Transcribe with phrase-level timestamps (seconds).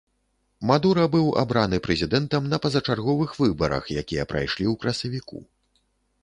[0.69, 5.39] Мадура быў абраны прэзідэнтам на пазачарговых выбарах, якія прайшлі ў красавіку.